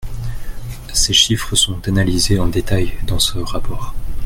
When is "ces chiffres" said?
0.95-1.55